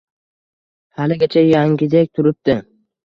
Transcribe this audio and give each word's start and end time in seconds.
Haligacha 1.01 1.43
yangidek 1.51 2.11
turibdi". 2.21 2.57